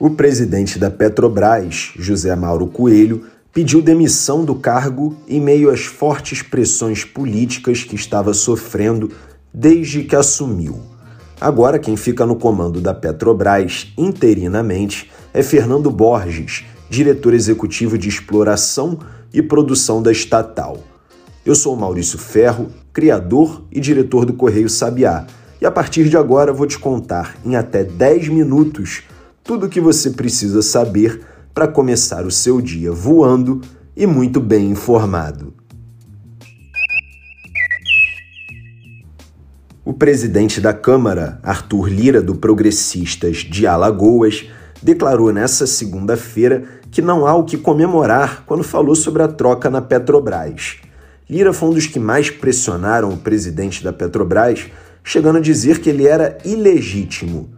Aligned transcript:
O 0.00 0.10
presidente 0.10 0.78
da 0.78 0.92
Petrobras, 0.92 1.90
José 1.96 2.34
Mauro 2.36 2.68
Coelho, 2.68 3.24
pediu 3.52 3.82
demissão 3.82 4.44
do 4.44 4.54
cargo 4.54 5.16
em 5.26 5.40
meio 5.40 5.70
às 5.70 5.80
fortes 5.80 6.40
pressões 6.40 7.02
políticas 7.02 7.82
que 7.82 7.96
estava 7.96 8.32
sofrendo 8.32 9.10
desde 9.52 10.04
que 10.04 10.14
assumiu. 10.14 10.80
Agora, 11.40 11.80
quem 11.80 11.96
fica 11.96 12.24
no 12.24 12.36
comando 12.36 12.80
da 12.80 12.94
Petrobras 12.94 13.92
interinamente 13.98 15.10
é 15.34 15.42
Fernando 15.42 15.90
Borges, 15.90 16.64
diretor 16.88 17.34
executivo 17.34 17.98
de 17.98 18.08
exploração 18.08 19.00
e 19.34 19.42
produção 19.42 20.00
da 20.00 20.12
estatal. 20.12 20.78
Eu 21.44 21.56
sou 21.56 21.74
Maurício 21.74 22.20
Ferro, 22.20 22.68
criador 22.92 23.64
e 23.72 23.80
diretor 23.80 24.24
do 24.24 24.32
Correio 24.32 24.68
Sabiá, 24.68 25.26
e 25.60 25.66
a 25.66 25.72
partir 25.72 26.08
de 26.08 26.16
agora 26.16 26.52
vou 26.52 26.68
te 26.68 26.78
contar 26.78 27.34
em 27.44 27.56
até 27.56 27.82
10 27.82 28.28
minutos 28.28 29.02
tudo 29.48 29.64
o 29.64 29.68
que 29.70 29.80
você 29.80 30.10
precisa 30.10 30.60
saber 30.60 31.22
para 31.54 31.66
começar 31.66 32.26
o 32.26 32.30
seu 32.30 32.60
dia 32.60 32.92
voando 32.92 33.62
e 33.96 34.06
muito 34.06 34.40
bem 34.40 34.68
informado. 34.68 35.54
O 39.82 39.94
presidente 39.94 40.60
da 40.60 40.74
Câmara, 40.74 41.40
Arthur 41.42 41.88
Lira, 41.88 42.20
do 42.20 42.34
Progressistas 42.34 43.38
de 43.38 43.66
Alagoas, 43.66 44.44
declarou 44.82 45.32
nesta 45.32 45.66
segunda-feira 45.66 46.64
que 46.90 47.00
não 47.00 47.26
há 47.26 47.34
o 47.34 47.44
que 47.44 47.56
comemorar 47.56 48.44
quando 48.44 48.62
falou 48.62 48.94
sobre 48.94 49.22
a 49.22 49.28
troca 49.28 49.70
na 49.70 49.80
Petrobras. 49.80 50.76
Lira 51.26 51.54
foi 51.54 51.70
um 51.70 51.72
dos 51.72 51.86
que 51.86 51.98
mais 51.98 52.28
pressionaram 52.28 53.08
o 53.08 53.16
presidente 53.16 53.82
da 53.82 53.94
Petrobras, 53.94 54.66
chegando 55.02 55.38
a 55.38 55.40
dizer 55.40 55.80
que 55.80 55.88
ele 55.88 56.06
era 56.06 56.36
ilegítimo. 56.44 57.56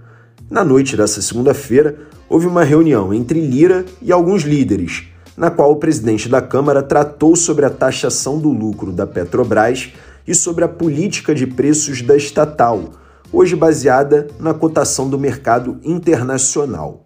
Na 0.50 0.64
noite 0.64 0.96
dessa 0.96 1.22
segunda-feira, 1.22 1.96
houve 2.28 2.48
uma 2.48 2.64
reunião 2.64 3.14
entre 3.14 3.40
Lira 3.40 3.84
e 4.02 4.10
alguns 4.10 4.42
líderes, 4.42 5.04
na 5.36 5.48
qual 5.48 5.70
o 5.70 5.76
presidente 5.76 6.28
da 6.28 6.42
Câmara 6.42 6.82
tratou 6.82 7.36
sobre 7.36 7.64
a 7.64 7.70
taxação 7.70 8.36
do 8.36 8.50
lucro 8.50 8.90
da 8.90 9.06
Petrobras 9.06 9.92
e 10.26 10.34
sobre 10.34 10.64
a 10.64 10.68
política 10.68 11.32
de 11.36 11.46
preços 11.46 12.02
da 12.02 12.16
estatal, 12.16 12.90
hoje 13.32 13.54
baseada 13.54 14.26
na 14.40 14.52
cotação 14.52 15.08
do 15.08 15.16
mercado 15.16 15.78
internacional. 15.84 17.04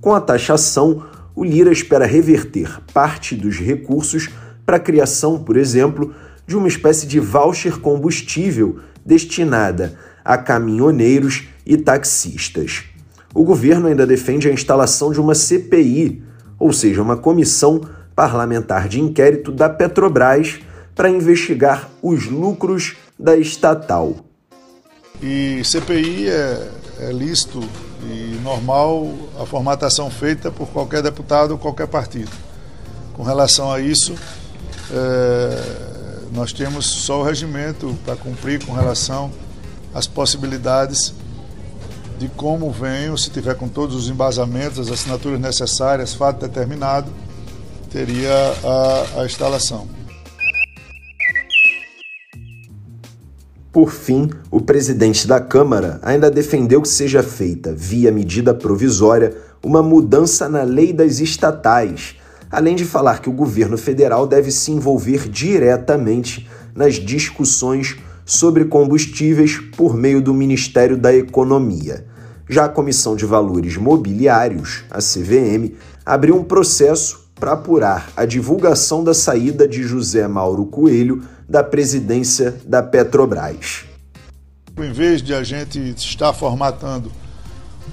Com 0.00 0.12
a 0.12 0.20
taxação, 0.20 1.04
o 1.36 1.44
Lira 1.44 1.70
espera 1.70 2.04
reverter 2.04 2.80
parte 2.92 3.36
dos 3.36 3.58
recursos 3.58 4.28
para 4.66 4.78
a 4.78 4.80
criação, 4.80 5.38
por 5.38 5.56
exemplo, 5.56 6.12
de 6.48 6.56
uma 6.56 6.66
espécie 6.66 7.06
de 7.06 7.20
voucher 7.20 7.78
combustível 7.78 8.80
destinada 9.06 9.96
a 10.24 10.36
caminhoneiros 10.36 11.51
e 11.64 11.76
taxistas. 11.76 12.84
O 13.34 13.44
governo 13.44 13.86
ainda 13.88 14.06
defende 14.06 14.48
a 14.48 14.52
instalação 14.52 15.10
de 15.10 15.20
uma 15.20 15.34
CPI, 15.34 16.22
ou 16.58 16.72
seja, 16.72 17.02
uma 17.02 17.16
comissão 17.16 17.80
parlamentar 18.14 18.88
de 18.88 19.00
inquérito 19.00 19.50
da 19.50 19.68
Petrobras 19.68 20.60
para 20.94 21.08
investigar 21.08 21.88
os 22.02 22.26
lucros 22.26 22.96
da 23.18 23.36
estatal. 23.36 24.16
E 25.22 25.62
CPI 25.64 26.28
é, 26.28 26.70
é 27.00 27.12
lícito 27.12 27.60
e 28.02 28.38
normal 28.42 29.10
a 29.40 29.46
formatação 29.46 30.10
feita 30.10 30.50
por 30.50 30.68
qualquer 30.68 31.02
deputado 31.02 31.52
ou 31.52 31.58
qualquer 31.58 31.86
partido. 31.86 32.30
Com 33.14 33.22
relação 33.22 33.72
a 33.72 33.80
isso, 33.80 34.14
é, 34.90 35.82
nós 36.32 36.52
temos 36.52 36.86
só 36.86 37.20
o 37.20 37.22
regimento 37.22 37.96
para 38.04 38.16
cumprir 38.16 38.64
com 38.64 38.72
relação 38.72 39.30
às 39.94 40.06
possibilidades 40.06 41.14
de 42.22 42.28
como 42.28 42.70
venho, 42.70 43.18
se 43.18 43.30
tiver 43.30 43.56
com 43.56 43.66
todos 43.66 43.96
os 43.96 44.08
embasamentos, 44.08 44.78
as 44.78 44.92
assinaturas 44.92 45.40
necessárias, 45.40 46.14
fato 46.14 46.46
determinado, 46.46 47.10
teria 47.90 48.32
a, 48.62 49.22
a 49.22 49.26
instalação. 49.26 49.88
Por 53.72 53.90
fim, 53.90 54.30
o 54.52 54.60
presidente 54.60 55.26
da 55.26 55.40
Câmara 55.40 55.98
ainda 56.00 56.30
defendeu 56.30 56.80
que 56.80 56.88
seja 56.88 57.24
feita, 57.24 57.72
via 57.72 58.12
medida 58.12 58.54
provisória, 58.54 59.36
uma 59.60 59.82
mudança 59.82 60.48
na 60.48 60.62
lei 60.62 60.92
das 60.92 61.18
estatais, 61.18 62.14
além 62.48 62.76
de 62.76 62.84
falar 62.84 63.20
que 63.20 63.30
o 63.30 63.32
governo 63.32 63.76
federal 63.76 64.28
deve 64.28 64.52
se 64.52 64.70
envolver 64.70 65.28
diretamente 65.28 66.48
nas 66.72 66.94
discussões 66.94 67.96
sobre 68.24 68.66
combustíveis 68.66 69.58
por 69.76 69.96
meio 69.96 70.22
do 70.22 70.32
Ministério 70.32 70.96
da 70.96 71.12
Economia. 71.12 72.11
Já 72.52 72.66
a 72.66 72.68
Comissão 72.68 73.16
de 73.16 73.24
Valores 73.24 73.78
Mobiliários, 73.78 74.84
a 74.90 74.98
CVM, 74.98 75.74
abriu 76.04 76.36
um 76.36 76.44
processo 76.44 77.26
para 77.34 77.52
apurar 77.52 78.12
a 78.14 78.26
divulgação 78.26 79.02
da 79.02 79.14
saída 79.14 79.66
de 79.66 79.82
José 79.82 80.28
Mauro 80.28 80.66
Coelho 80.66 81.26
da 81.48 81.64
presidência 81.64 82.60
da 82.66 82.82
Petrobras. 82.82 83.86
Em 84.76 84.92
vez 84.92 85.22
de 85.22 85.32
a 85.32 85.42
gente 85.42 85.78
estar 85.96 86.34
formatando 86.34 87.10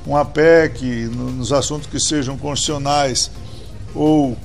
uma 0.05 0.25
PEC 0.25 1.05
nos 1.05 1.53
assuntos 1.53 1.87
que 1.87 1.97
sejam 1.97 2.37
constitucionais 2.37 3.31
ou 3.95 4.35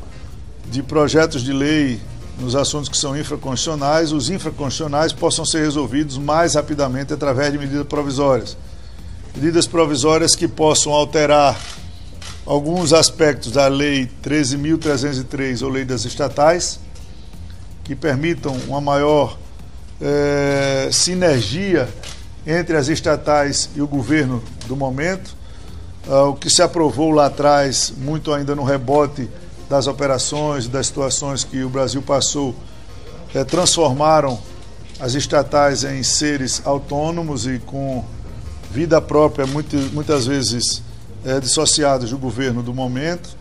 de 0.71 0.81
projetos 0.81 1.43
de 1.43 1.53
lei 1.53 2.01
nos 2.39 2.55
assuntos 2.55 2.89
que 2.89 2.97
são 2.97 3.19
infraconstitucionais, 3.19 4.13
os 4.13 4.31
infraconstitucionais 4.31 5.13
possam 5.13 5.45
ser 5.45 5.65
resolvidos 5.65 6.17
mais 6.19 6.55
rapidamente 6.55 7.13
através 7.13 7.51
de 7.51 7.59
medidas 7.59 7.87
provisórias 7.89 8.57
medidas 9.34 9.67
provisórias 9.67 10.37
que 10.37 10.47
possam 10.47 10.93
alterar 10.93 11.61
alguns 12.47 12.93
aspectos 12.93 13.50
da 13.50 13.67
Lei 13.67 14.09
13.303 14.22 15.62
ou 15.62 15.71
Lei 15.71 15.84
das 15.84 16.05
Estatais, 16.05 16.78
que 17.83 17.97
permitam 17.97 18.56
uma 18.69 18.81
maior 18.81 19.37
é, 20.00 20.89
sinergia 20.93 21.89
entre 22.47 22.77
as 22.77 22.89
estatais 22.89 23.71
e 23.75 23.83
o 23.83 23.89
governo 23.89 24.43
do 24.67 24.77
momento. 24.77 25.37
Ah, 26.09 26.25
o 26.25 26.34
que 26.34 26.49
se 26.49 26.62
aprovou 26.62 27.11
lá 27.11 27.27
atrás, 27.27 27.93
muito 27.97 28.33
ainda 28.33 28.55
no 28.55 28.62
rebote 28.62 29.28
das 29.69 29.87
operações, 29.89 30.69
das 30.69 30.87
situações 30.87 31.43
que 31.43 31.65
o 31.65 31.69
Brasil 31.69 32.03
passou, 32.03 32.55
é, 33.34 33.43
transformaram 33.43 34.39
as 35.00 35.15
estatais 35.15 35.83
em 35.83 36.03
seres 36.05 36.62
autônomos 36.65 37.47
e 37.47 37.59
com 37.59 38.05
vida 38.75 39.01
própria, 39.01 39.47
muitas 39.47 40.27
vezes 40.27 40.83
é, 41.25 41.39
dissociadas 41.39 42.11
do 42.11 42.19
governo 42.19 42.61
do 42.61 42.75
momento. 42.75 43.37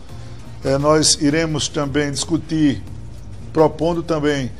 É, 0.64 0.78
nós 0.78 1.18
iremos 1.20 1.66
também 1.66 2.12
discutir, 2.12 2.80
propondo 3.52 4.00
também 4.00 4.52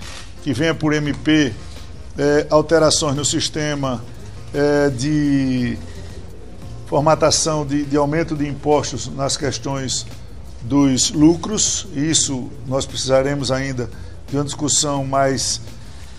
que 0.42 0.52
venha 0.52 0.74
por 0.74 0.92
MP 0.92 1.52
é, 2.18 2.48
alterações 2.50 3.14
no 3.14 3.24
sistema 3.24 4.02
é, 4.52 4.90
de 4.90 5.78
formatação 6.86 7.64
de, 7.64 7.84
de 7.84 7.96
aumento 7.96 8.34
de 8.34 8.46
impostos 8.48 9.06
nas 9.06 9.36
questões 9.36 10.04
dos 10.60 11.12
lucros. 11.12 11.86
Isso 11.94 12.50
nós 12.66 12.84
precisaremos 12.84 13.52
ainda 13.52 13.88
de 14.28 14.36
uma 14.36 14.44
discussão 14.44 15.04
mais 15.04 15.60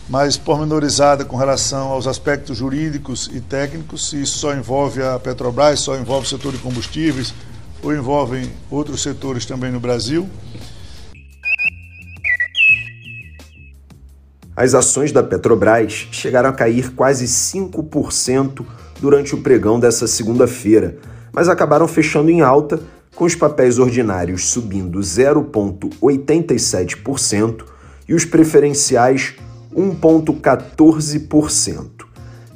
mais 0.07 0.37
pormenorizada 0.37 1.25
com 1.25 1.35
relação 1.35 1.87
aos 1.87 2.05
aspectos 2.05 2.57
jurídicos 2.57 3.27
e 3.33 3.41
técnicos, 3.41 4.09
se 4.09 4.21
isso 4.21 4.37
só 4.37 4.53
envolve 4.53 5.01
a 5.01 5.17
Petrobras, 5.19 5.79
só 5.79 5.97
envolve 5.97 6.27
o 6.27 6.29
setor 6.29 6.51
de 6.51 6.59
combustíveis 6.59 7.33
ou 7.81 7.91
envolvem 7.93 8.51
outros 8.69 9.01
setores 9.01 9.45
também 9.45 9.71
no 9.71 9.79
Brasil. 9.79 10.29
As 14.55 14.73
ações 14.73 15.11
da 15.11 15.21
Petrobras 15.21 16.07
chegaram 16.11 16.49
a 16.49 16.53
cair 16.53 16.93
quase 16.93 17.25
5% 17.25 18.65
durante 19.01 19.35
o 19.35 19.41
pregão 19.41 19.77
dessa 19.79 20.07
segunda-feira, 20.07 20.97
mas 21.33 21.49
acabaram 21.49 21.87
fechando 21.87 22.31
em 22.31 22.41
alta, 22.41 22.79
com 23.13 23.25
os 23.25 23.35
papéis 23.35 23.77
ordinários 23.79 24.45
subindo 24.45 24.99
0,87% 24.99 27.65
e 28.07 28.13
os 28.13 28.23
preferenciais 28.23 29.35
1,14%. 29.75 32.05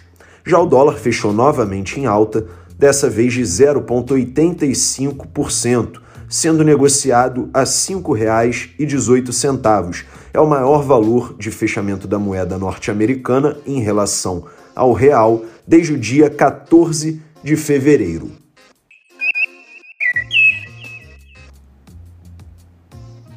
Já 0.45 0.59
o 0.59 0.67
dólar 0.67 0.99
fechou 0.99 1.33
novamente 1.33 1.99
em 1.99 2.05
alta, 2.07 2.45
dessa 2.79 3.09
vez 3.09 3.33
de 3.33 3.41
0,85%, 3.43 6.01
sendo 6.29 6.63
negociado 6.63 7.49
a 7.55 7.61
R$ 7.61 7.67
5,18. 7.67 10.05
É 10.33 10.41
o 10.41 10.47
maior 10.47 10.83
valor 10.83 11.35
de 11.39 11.51
fechamento 11.51 12.07
da 12.07 12.19
moeda 12.19 12.59
norte-americana 12.59 13.57
em 13.67 13.81
relação 13.81 14.45
ao 14.75 14.93
real 14.93 15.43
desde 15.67 15.95
o 15.95 15.99
dia 15.99 16.29
14 16.29 17.23
de 17.43 17.57
fevereiro. 17.57 18.31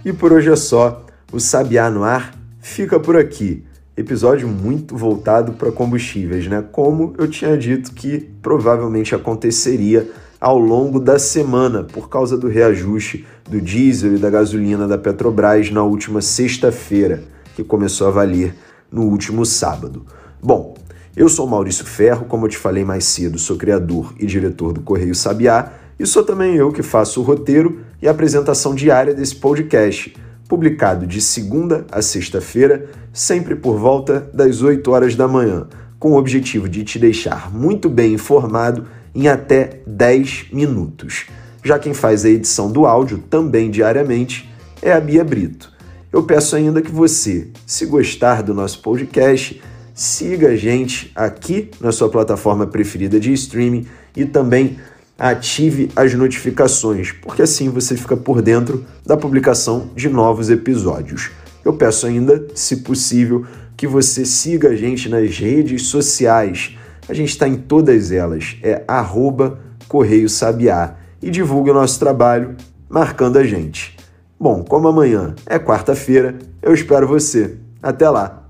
E 0.03 0.11
por 0.11 0.33
hoje 0.33 0.51
é 0.51 0.55
só. 0.55 1.05
O 1.31 1.39
Sabiá 1.39 1.89
no 1.89 2.03
Ar 2.03 2.35
fica 2.59 2.99
por 2.99 3.15
aqui. 3.15 3.63
Episódio 3.95 4.47
muito 4.47 4.97
voltado 4.97 5.53
para 5.53 5.71
combustíveis, 5.71 6.47
né? 6.47 6.65
Como 6.71 7.13
eu 7.17 7.29
tinha 7.29 7.55
dito 7.57 7.93
que 7.93 8.19
provavelmente 8.41 9.13
aconteceria 9.13 10.09
ao 10.41 10.57
longo 10.57 10.99
da 10.99 11.19
semana 11.19 11.83
por 11.83 12.09
causa 12.09 12.35
do 12.35 12.47
reajuste 12.47 13.27
do 13.47 13.61
diesel 13.61 14.15
e 14.15 14.17
da 14.17 14.27
gasolina 14.27 14.87
da 14.87 14.97
Petrobras 14.97 15.69
na 15.69 15.83
última 15.83 16.19
sexta-feira, 16.19 17.23
que 17.55 17.63
começou 17.63 18.07
a 18.07 18.11
valer 18.11 18.55
no 18.91 19.03
último 19.03 19.45
sábado. 19.45 20.03
Bom, 20.41 20.73
eu 21.15 21.29
sou 21.29 21.45
Maurício 21.45 21.85
Ferro, 21.85 22.25
como 22.25 22.45
eu 22.45 22.49
te 22.49 22.57
falei 22.57 22.83
mais 22.83 23.03
cedo, 23.03 23.37
sou 23.37 23.55
criador 23.55 24.15
e 24.19 24.25
diretor 24.25 24.73
do 24.73 24.81
Correio 24.81 25.13
Sabiá 25.13 25.73
e 25.99 26.07
sou 26.07 26.23
também 26.23 26.55
eu 26.55 26.71
que 26.71 26.81
faço 26.81 27.21
o 27.21 27.23
roteiro 27.23 27.81
e 28.01 28.07
a 28.07 28.11
apresentação 28.11 28.73
diária 28.73 29.13
desse 29.13 29.35
podcast, 29.35 30.15
publicado 30.49 31.05
de 31.05 31.21
segunda 31.21 31.85
a 31.91 32.01
sexta-feira, 32.01 32.89
sempre 33.13 33.55
por 33.55 33.77
volta 33.77 34.27
das 34.33 34.63
8 34.63 34.89
horas 34.89 35.13
da 35.13 35.27
manhã, 35.27 35.67
com 35.99 36.13
o 36.13 36.17
objetivo 36.17 36.67
de 36.67 36.83
te 36.83 36.97
deixar 36.97 37.53
muito 37.53 37.87
bem 37.87 38.15
informado 38.15 38.87
em 39.13 39.27
até 39.27 39.81
10 39.85 40.47
minutos. 40.51 41.25
Já 41.63 41.77
quem 41.77 41.93
faz 41.93 42.25
a 42.25 42.29
edição 42.29 42.71
do 42.71 42.85
áudio 42.85 43.17
também 43.29 43.69
diariamente 43.69 44.49
é 44.81 44.91
a 44.91 44.99
Bia 44.99 45.23
Brito. 45.23 45.71
Eu 46.11 46.23
peço 46.23 46.55
ainda 46.55 46.81
que 46.81 46.91
você, 46.91 47.47
se 47.65 47.85
gostar 47.85 48.41
do 48.43 48.53
nosso 48.53 48.81
podcast, 48.81 49.61
siga 49.93 50.49
a 50.49 50.55
gente 50.55 51.11
aqui 51.15 51.69
na 51.79 51.91
sua 51.91 52.09
plataforma 52.09 52.65
preferida 52.67 53.19
de 53.19 53.31
streaming 53.33 53.85
e 54.15 54.25
também 54.25 54.77
ative 55.17 55.91
as 55.95 56.13
notificações, 56.15 57.11
porque 57.11 57.43
assim 57.43 57.69
você 57.69 57.95
fica 57.95 58.17
por 58.17 58.41
dentro 58.41 58.83
da 59.05 59.15
publicação 59.15 59.91
de 59.95 60.09
novos 60.09 60.49
episódios. 60.49 61.29
Eu 61.63 61.73
peço 61.73 62.07
ainda, 62.07 62.47
se 62.55 62.77
possível, 62.77 63.45
que 63.77 63.85
você 63.85 64.25
siga 64.25 64.69
a 64.69 64.75
gente 64.75 65.07
nas 65.07 65.37
redes 65.37 65.83
sociais. 65.83 66.75
A 67.07 67.13
gente 67.13 67.29
está 67.29 67.47
em 67.47 67.55
todas 67.55 68.11
elas, 68.11 68.57
é 68.63 68.83
arroba 68.87 69.59
Correio 69.87 70.29
Sabiá 70.29 70.95
e 71.21 71.29
divulgue 71.29 71.71
o 71.71 71.73
nosso 71.73 71.99
trabalho 71.99 72.55
marcando 72.89 73.37
a 73.37 73.43
gente. 73.43 73.97
Bom, 74.39 74.63
como 74.63 74.87
amanhã 74.87 75.35
é 75.45 75.59
quarta-feira, 75.59 76.37
eu 76.61 76.73
espero 76.73 77.07
você. 77.07 77.57
Até 77.81 78.09
lá! 78.09 78.40